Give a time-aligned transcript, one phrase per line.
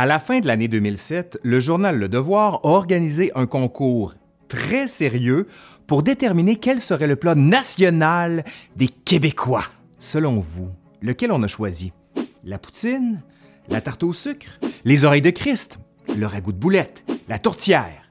[0.00, 4.14] À la fin de l'année 2007, le journal Le Devoir a organisé un concours
[4.48, 5.46] très sérieux
[5.86, 8.42] pour déterminer quel serait le plat national
[8.76, 9.66] des Québécois.
[9.98, 10.70] Selon vous,
[11.02, 11.92] lequel on a choisi?
[12.44, 13.20] La poutine?
[13.68, 14.58] La tarte au sucre?
[14.86, 15.78] Les oreilles de Christ?
[16.16, 17.04] Le ragoût de boulette?
[17.28, 18.10] La tourtière?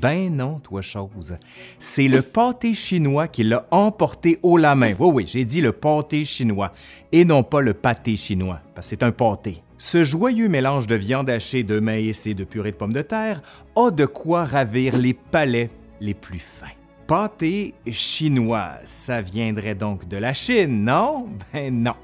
[0.00, 1.36] Ben non, toi chose.
[1.78, 4.94] C'est le pâté chinois qui l'a emporté haut la main.
[4.98, 6.72] Oui, oui, j'ai dit le pâté chinois
[7.12, 9.62] et non pas le pâté chinois, parce que c'est un pâté.
[9.80, 13.40] Ce joyeux mélange de viande hachée, de maïs et de purée de pommes de terre
[13.76, 16.66] a de quoi ravir les palais les plus fins.
[17.06, 21.28] Pâté chinois, ça viendrait donc de la Chine, non?
[21.52, 21.94] Ben non,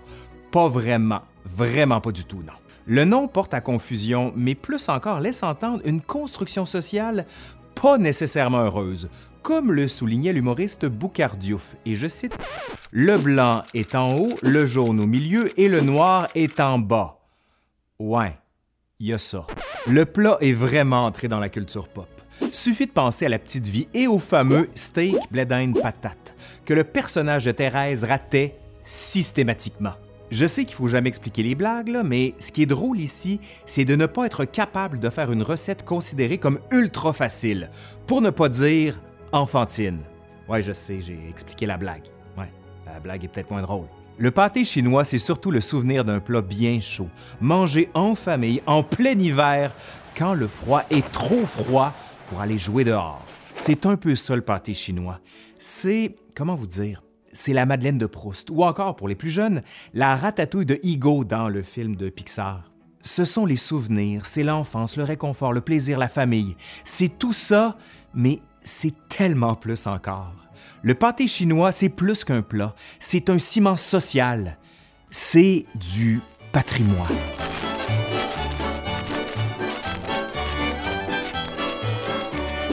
[0.52, 2.52] pas vraiment, vraiment pas du tout, non.
[2.87, 7.27] Le nom porte à confusion, mais plus encore laisse entendre une construction sociale
[7.74, 9.10] pas nécessairement heureuse,
[9.43, 12.37] comme le soulignait l'humoriste Boucardiouf, et je cite
[12.93, 17.23] Le blanc est en haut, le jaune au milieu et le noir est en bas.
[18.04, 18.36] Ouais,
[19.00, 19.46] il y a ça.
[19.86, 22.06] Le plat est vraiment entré dans la culture pop.
[22.50, 26.84] Suffit de penser à la petite vie et au fameux steak bledine patate que le
[26.84, 29.95] personnage de Thérèse ratait systématiquement.
[30.30, 33.87] Je sais qu'il faut jamais expliquer les blagues, mais ce qui est drôle ici, c'est
[33.87, 37.70] de ne pas être capable de faire une recette considérée comme ultra facile,
[38.07, 39.01] pour ne pas dire
[39.32, 40.01] enfantine.
[40.46, 42.04] Ouais, je sais, j'ai expliqué la blague.
[42.36, 42.52] Ouais,
[42.84, 43.86] la blague est peut-être moins drôle.
[44.16, 47.09] Le pâté chinois, c'est surtout le souvenir d'un plat bien chaud,
[47.40, 49.74] mangé en famille, en plein hiver,
[50.16, 51.93] quand le froid est trop froid
[52.29, 53.24] pour aller jouer dehors.
[53.54, 55.18] C'est un peu ça le pâté chinois.
[55.59, 59.62] C'est, comment vous dire, c'est la Madeleine de Proust, ou encore pour les plus jeunes,
[59.95, 62.70] la ratatouille de Higo dans le film de Pixar.
[63.01, 66.56] Ce sont les souvenirs, c'est l'enfance, le réconfort, le plaisir, la famille.
[66.84, 67.76] C'est tout ça,
[68.15, 70.34] mais c'est tellement plus encore.
[70.82, 74.59] Le pâté chinois, c'est plus qu'un plat, c'est un ciment social.
[75.10, 76.20] C'est du
[76.50, 77.06] patrimoine.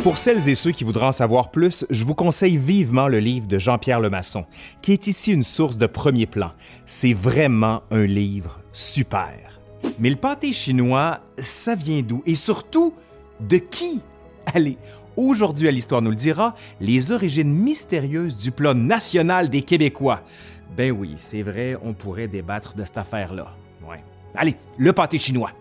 [0.03, 3.45] Pour celles et ceux qui voudront en savoir plus, je vous conseille vivement le livre
[3.45, 4.45] de Jean-Pierre Lemasson,
[4.81, 6.53] qui est ici une source de premier plan.
[6.87, 9.61] C'est vraiment un livre super.
[9.99, 12.23] Mais le pâté chinois, ça vient d'où?
[12.25, 12.95] Et surtout,
[13.41, 14.01] de qui?
[14.53, 14.77] Allez,
[15.15, 20.21] aujourd'hui à l'Histoire nous le dira, les origines mystérieuses du plat national des Québécois.
[20.75, 23.53] Ben oui, c'est vrai, on pourrait débattre de cette affaire-là.
[23.87, 24.03] Ouais.
[24.35, 25.51] Allez, le pâté chinois.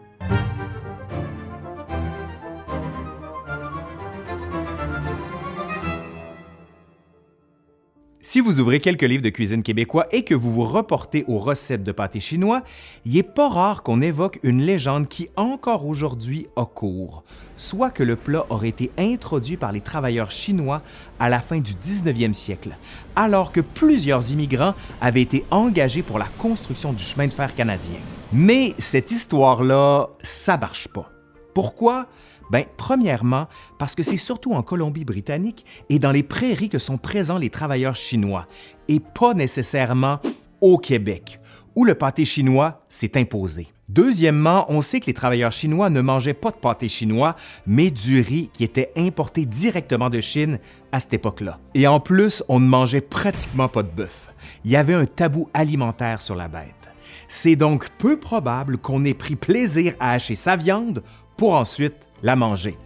[8.31, 11.83] Si vous ouvrez quelques livres de cuisine québécois et que vous vous reportez aux recettes
[11.83, 12.63] de pâté chinois,
[13.05, 17.25] il n'est pas rare qu'on évoque une légende qui encore aujourd'hui a cours,
[17.57, 20.81] soit que le plat aurait été introduit par les travailleurs chinois
[21.19, 22.77] à la fin du 19e siècle,
[23.17, 27.99] alors que plusieurs immigrants avaient été engagés pour la construction du chemin de fer canadien.
[28.33, 31.11] Mais cette histoire-là, ça marche pas.
[31.53, 32.07] Pourquoi?
[32.51, 33.47] Bien, premièrement,
[33.79, 37.95] parce que c'est surtout en Colombie-Britannique et dans les prairies que sont présents les travailleurs
[37.95, 38.47] chinois,
[38.89, 40.19] et pas nécessairement
[40.61, 41.41] au Québec,
[41.77, 43.69] où le pâté chinois s'est imposé.
[43.89, 47.35] Deuxièmement, on sait que les travailleurs chinois ne mangeaient pas de pâté chinois,
[47.67, 50.59] mais du riz qui était importé directement de Chine
[50.93, 51.59] à cette époque-là.
[51.75, 54.33] Et en plus, on ne mangeait pratiquement pas de bœuf.
[54.65, 56.91] Il y avait un tabou alimentaire sur la bête.
[57.27, 61.03] C'est donc peu probable qu'on ait pris plaisir à hacher sa viande
[61.41, 62.77] pour ensuite la manger.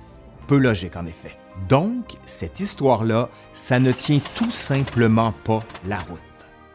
[0.46, 1.36] Peu logique en effet.
[1.68, 6.20] Donc, cette histoire-là, ça ne tient tout simplement pas la route.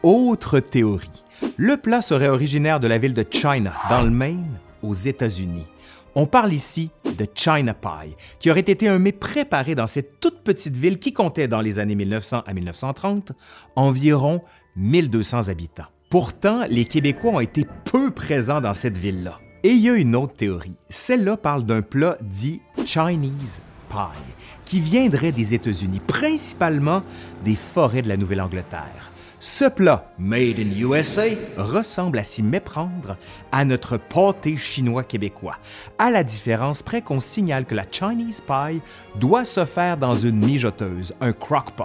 [0.02, 1.24] Autre théorie.
[1.56, 5.66] Le plat serait originaire de la ville de China, dans le Maine, aux États-Unis.
[6.14, 10.42] On parle ici de China Pie, qui aurait été un mets préparé dans cette toute
[10.42, 13.32] petite ville qui comptait dans les années 1900 à 1930
[13.74, 14.42] environ
[14.76, 15.88] 1200 habitants.
[16.10, 19.40] Pourtant, les Québécois ont été peu présents dans cette ville-là.
[19.62, 20.72] Et il y a une autre théorie.
[20.88, 23.60] Celle-là parle d'un plat dit Chinese
[23.90, 24.34] Pie,
[24.64, 27.02] qui viendrait des États-Unis, principalement
[27.44, 29.10] des forêts de la Nouvelle-Angleterre.
[29.38, 31.26] Ce plat, made in USA,
[31.58, 33.18] ressemble à s'y méprendre
[33.52, 35.58] à notre pâté chinois québécois,
[35.98, 38.80] à la différence près qu'on signale que la Chinese pie
[39.16, 41.84] doit se faire dans une mijoteuse, un crock-pot,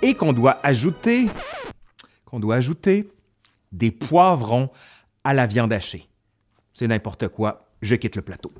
[0.00, 0.32] et qu'on qu'on
[2.40, 3.10] doit ajouter
[3.72, 4.70] des poivrons
[5.22, 6.08] à la viande hachée.
[6.74, 8.52] C'est n'importe quoi, je quitte le plateau.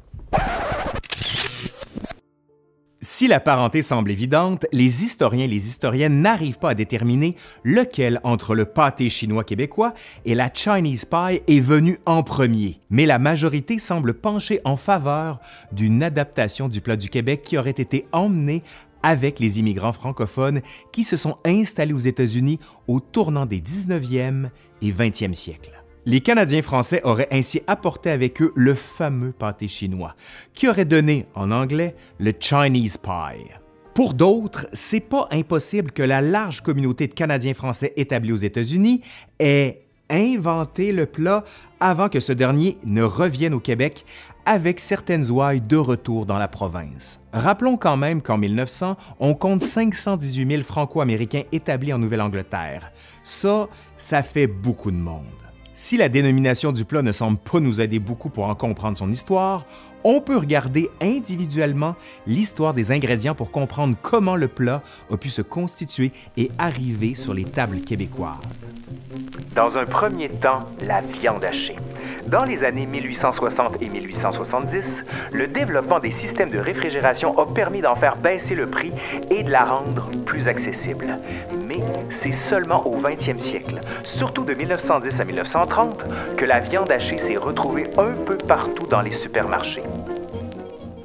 [3.01, 8.21] Si la parenté semble évidente, les historiens et les historiennes n'arrivent pas à déterminer lequel
[8.25, 9.93] entre le pâté chinois québécois
[10.25, 12.81] et la Chinese pie est venu en premier.
[12.89, 15.41] Mais la majorité semble pencher en faveur
[15.73, 18.63] d'une adaptation du plat du Québec qui aurait été emmené
[19.03, 22.59] avec les immigrants francophones qui se sont installés aux États-Unis
[22.89, 24.49] au tournant des 19e
[24.81, 25.84] et 20e siècles.
[26.07, 30.15] Les Canadiens français auraient ainsi apporté avec eux le fameux pâté chinois,
[30.53, 33.51] qui aurait donné, en anglais, le Chinese pie.
[33.95, 39.01] Pour d'autres, c'est pas impossible que la large communauté de Canadiens français établis aux États-Unis
[39.39, 41.43] ait inventé le plat
[41.81, 44.05] avant que ce dernier ne revienne au Québec
[44.45, 47.21] avec certaines ouailles de retour dans la province.
[47.33, 52.93] Rappelons quand même qu'en 1900, on compte 518 000 Franco-Américains établis en Nouvelle-Angleterre.
[53.23, 55.44] Ça, ça fait beaucoup de monde.
[55.77, 59.11] Si la dénomination du plat ne semble pas nous aider beaucoup pour en comprendre son
[59.11, 59.67] histoire,
[60.05, 61.97] on peut regarder individuellement
[62.27, 67.35] l'histoire des ingrédients pour comprendre comment le plat a pu se constituer et arriver sur
[67.35, 68.37] les tables québécoises.
[69.55, 71.77] Dans un premier temps, la viande hachée.
[72.27, 77.95] Dans les années 1860 et 1870, le développement des systèmes de réfrigération a permis d'en
[77.95, 78.93] faire baisser le prix
[79.31, 81.19] et de la rendre plus accessible.
[81.69, 81.81] Mais
[82.11, 86.05] c'est seulement au 20e siècle, surtout de 1910 à 1930,
[86.37, 89.83] que la viande hachée s'est retrouvée un peu partout dans les supermarchés.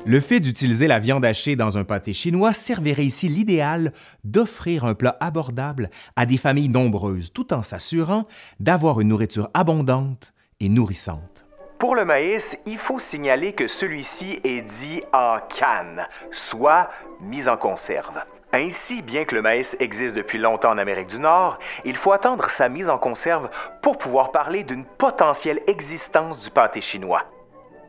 [0.09, 4.95] Le fait d'utiliser la viande hachée dans un pâté chinois servirait ici l'idéal d'offrir un
[4.95, 8.25] plat abordable à des familles nombreuses, tout en s'assurant
[8.59, 11.45] d'avoir une nourriture abondante et nourrissante.
[11.77, 16.89] Pour le maïs, il faut signaler que celui-ci est dit en canne, soit
[17.21, 18.19] mis en conserve.
[18.51, 22.49] Ainsi, bien que le maïs existe depuis longtemps en Amérique du Nord, il faut attendre
[22.49, 23.51] sa mise en conserve
[23.83, 27.25] pour pouvoir parler d'une potentielle existence du pâté chinois.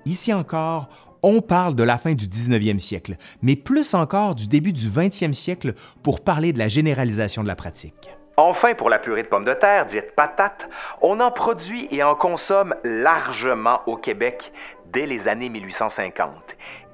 [0.05, 0.89] Ici encore,
[1.23, 5.33] on parle de la fin du 19e siècle, mais plus encore du début du 20e
[5.33, 8.11] siècle pour parler de la généralisation de la pratique.
[8.37, 10.69] Enfin, pour la purée de pommes de terre, dite patate,
[11.03, 14.53] on en produit et en consomme largement au Québec
[14.93, 16.31] dès les années 1850.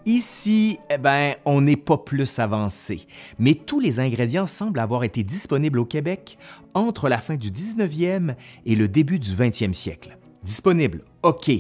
[0.07, 3.07] Ici, eh ben, on n'est pas plus avancé,
[3.39, 6.39] mais tous les ingrédients semblent avoir été disponibles au Québec
[6.75, 8.35] entre la fin du 19e
[8.65, 10.17] et le début du 20e siècle.
[10.47, 11.51] Disponible, OK,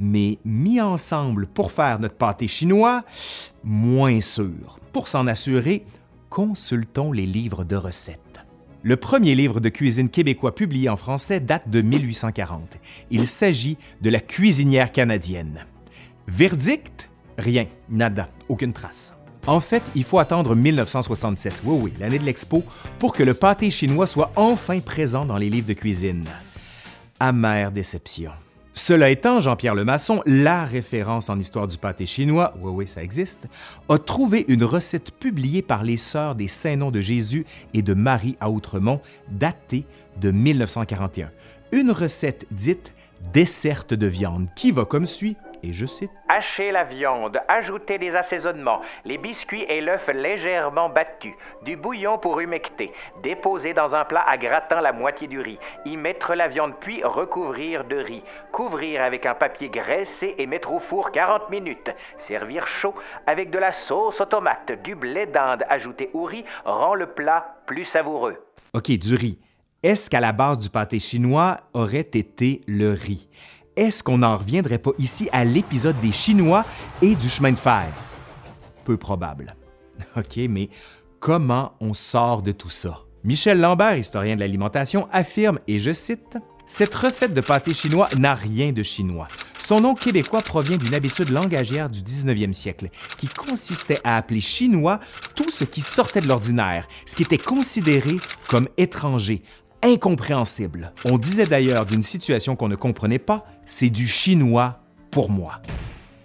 [0.00, 3.04] mais mis ensemble pour faire notre pâté chinois,
[3.62, 4.80] moins sûr.
[4.92, 5.84] Pour s'en assurer,
[6.28, 8.40] consultons les livres de recettes.
[8.82, 12.78] Le premier livre de cuisine québécois publié en français date de 1840.
[13.12, 15.64] Il s'agit de la cuisinière canadienne.
[16.26, 17.10] Verdict?
[17.38, 19.14] Rien, nada, aucune trace.
[19.46, 22.64] En fait, il faut attendre 1967, oui oui, l'année de l'expo,
[22.98, 26.24] pour que le pâté chinois soit enfin présent dans les livres de cuisine.
[27.24, 28.32] Amère déception.
[28.72, 33.46] Cela étant, Jean-Pierre Lemasson, la référence en histoire du pâté chinois, oui oui ça existe,
[33.88, 38.36] a trouvé une recette publiée par les sœurs des Saints-Noms de Jésus et de Marie
[38.40, 39.84] à Outremont, datée
[40.20, 41.30] de 1941.
[41.70, 42.92] Une recette dite
[43.32, 45.36] desserte de viande qui va comme suit?
[45.62, 46.10] Et je cite.
[46.28, 52.40] Hachez la viande, ajoutez des assaisonnements, les biscuits et l'œuf légèrement battus, du bouillon pour
[52.40, 52.92] humecter,
[53.22, 57.02] déposer dans un plat à gratin la moitié du riz, y mettre la viande puis
[57.02, 62.66] recouvrir de riz, couvrir avec un papier graissé et mettre au four 40 minutes, servir
[62.66, 62.94] chaud
[63.26, 67.56] avec de la sauce aux tomates, du blé d'Inde ajouté au riz rend le plat
[67.66, 68.36] plus savoureux.
[68.74, 69.38] OK, du riz.
[69.82, 73.28] Est-ce qu'à la base du pâté chinois aurait été le riz?
[73.76, 76.64] Est-ce qu'on n'en reviendrait pas ici à l'épisode des Chinois
[77.00, 77.86] et du chemin de fer?
[78.84, 79.54] Peu probable.
[80.16, 80.68] OK, mais
[81.20, 82.94] comment on sort de tout ça?
[83.24, 86.36] Michel Lambert, historien de l'alimentation, affirme, et je cite,
[86.66, 89.28] Cette recette de pâté chinois n'a rien de chinois.
[89.58, 94.98] Son nom québécois provient d'une habitude langagière du 19e siècle, qui consistait à appeler chinois
[95.36, 98.16] tout ce qui sortait de l'ordinaire, ce qui était considéré
[98.48, 99.42] comme étranger,
[99.82, 100.92] incompréhensible.
[101.10, 105.60] On disait d'ailleurs d'une situation qu'on ne comprenait pas, c'est du chinois pour moi.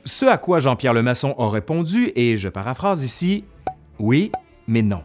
[0.04, 3.44] Ce à quoi Jean-Pierre Lemasson a répondu, et je paraphrase ici,
[4.00, 4.32] oui,
[4.68, 5.04] mais non.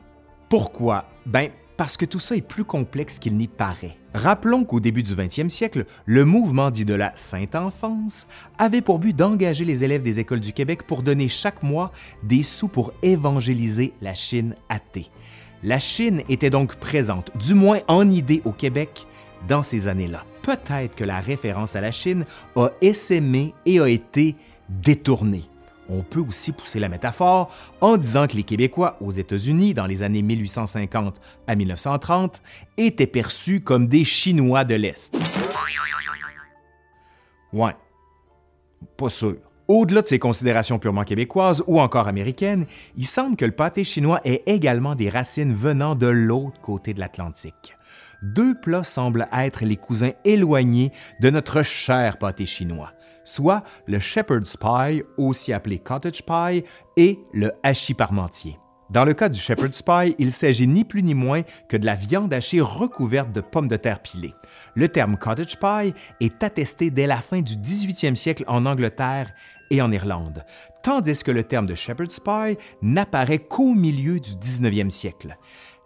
[0.48, 1.06] Pourquoi?
[1.26, 3.96] Ben, parce que tout ça est plus complexe qu'il n'y paraît.
[4.14, 8.26] Rappelons qu'au début du 20e siècle, le mouvement dit de la Sainte Enfance
[8.58, 11.90] avait pour but d'engager les élèves des écoles du Québec pour donner chaque mois
[12.22, 15.06] des sous pour évangéliser la Chine athée.
[15.62, 19.06] La Chine était donc présente, du moins en idée au Québec,
[19.48, 20.24] dans ces années-là.
[20.42, 22.24] Peut-être que la référence à la Chine
[22.56, 24.36] a essaimé et a été
[24.68, 25.44] détournée.
[25.88, 30.02] On peut aussi pousser la métaphore en disant que les Québécois aux États-Unis, dans les
[30.02, 32.40] années 1850 à 1930,
[32.78, 35.14] étaient perçus comme des Chinois de l'Est.
[37.52, 37.76] Ouais,
[38.96, 39.36] pas sûr.
[39.68, 44.20] Au-delà de ces considérations purement québécoises ou encore américaines, il semble que le pâté chinois
[44.24, 47.76] ait également des racines venant de l'autre côté de l'Atlantique.
[48.22, 52.92] Deux plats semblent être les cousins éloignés de notre cher pâté chinois,
[53.24, 56.64] soit le shepherd's pie, aussi appelé cottage pie,
[56.96, 58.58] et le hachis parmentier.
[58.90, 61.94] Dans le cas du shepherd's pie, il s'agit ni plus ni moins que de la
[61.94, 64.34] viande hachée recouverte de pommes de terre pilées.
[64.74, 69.32] Le terme cottage pie est attesté dès la fin du 18e siècle en Angleterre
[69.70, 70.44] et en Irlande,
[70.82, 75.38] tandis que le terme de shepherd's pie n'apparaît qu'au milieu du 19e siècle.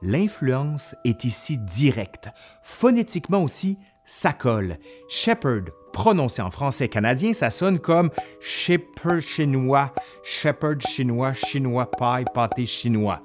[0.03, 2.29] L'influence est ici directe.
[2.63, 4.77] Phonétiquement aussi, ça colle.
[5.09, 8.11] Shepherd, prononcé en français canadien, ça sonne comme
[8.41, 13.23] shepherd chinois, shepherd chinois, chinois pie, pâté chinois.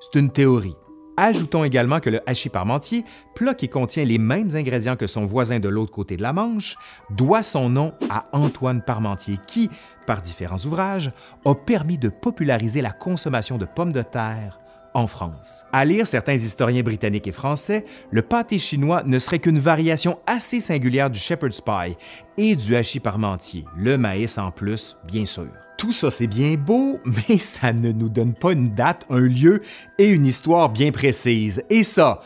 [0.00, 0.76] C'est une théorie.
[1.18, 3.04] Ajoutons également que le hachis parmentier,
[3.34, 6.76] plat qui contient les mêmes ingrédients que son voisin de l'autre côté de la Manche,
[7.10, 9.70] doit son nom à Antoine Parmentier qui,
[10.06, 11.12] par différents ouvrages,
[11.46, 14.58] a permis de populariser la consommation de pommes de terre
[14.96, 15.66] en France.
[15.74, 20.62] À lire certains historiens britanniques et français, le pâté chinois ne serait qu'une variation assez
[20.62, 21.96] singulière du shepherd's pie
[22.38, 25.48] et du hachis parmentier, le maïs en plus, bien sûr.
[25.76, 26.98] Tout ça, c'est bien beau,
[27.28, 29.60] mais ça ne nous donne pas une date, un lieu
[29.98, 31.62] et une histoire bien précise.
[31.68, 32.20] Et ça,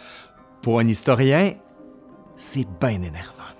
[0.62, 1.54] pour un historien,
[2.36, 3.50] c'est bien énervant.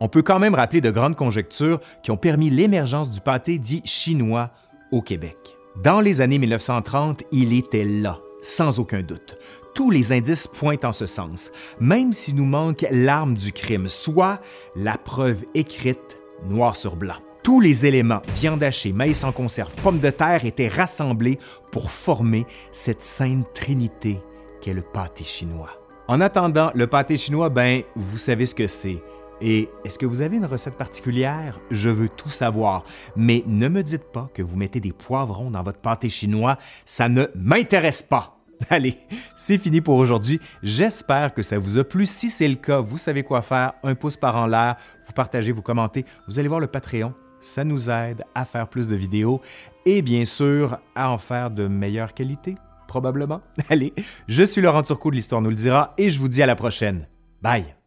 [0.00, 3.80] On peut quand même rappeler de grandes conjectures qui ont permis l'émergence du pâté dit
[3.86, 4.50] chinois
[4.92, 5.38] au Québec.
[5.82, 9.36] Dans les années 1930, il était là, sans aucun doute.
[9.74, 14.40] Tous les indices pointent en ce sens, même s'il nous manque l'arme du crime, soit
[14.76, 16.18] la preuve écrite
[16.48, 17.16] noir sur blanc.
[17.42, 21.38] Tous les éléments, viande hachée, maïs en conserve, pommes de terre, étaient rassemblés
[21.70, 24.20] pour former cette sainte trinité
[24.60, 25.70] qu'est le pâté chinois.
[26.06, 29.02] En attendant, le pâté chinois, ben, vous savez ce que c'est.
[29.40, 31.58] Et est-ce que vous avez une recette particulière?
[31.70, 32.84] Je veux tout savoir.
[33.16, 36.58] Mais ne me dites pas que vous mettez des poivrons dans votre pâté chinois.
[36.84, 38.36] Ça ne m'intéresse pas.
[38.70, 38.96] Allez,
[39.36, 40.40] c'est fini pour aujourd'hui.
[40.62, 42.06] J'espère que ça vous a plu.
[42.06, 43.72] Si c'est le cas, vous savez quoi faire.
[43.82, 46.04] Un pouce par en l'air, vous partagez, vous commentez.
[46.28, 47.14] Vous allez voir le Patreon.
[47.40, 49.40] Ça nous aide à faire plus de vidéos
[49.86, 52.56] et bien sûr à en faire de meilleure qualité,
[52.86, 53.40] probablement.
[53.70, 53.94] Allez,
[54.28, 56.54] je suis Laurent Turcot de l'Histoire nous le dira et je vous dis à la
[56.54, 57.08] prochaine.
[57.40, 57.79] Bye!